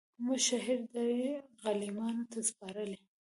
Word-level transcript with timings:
موږ 0.23 0.39
شهپر 0.47 0.79
دی 0.93 1.11
غلیمانو 1.63 2.23
ته 2.31 2.39
سپارلی 2.49 2.99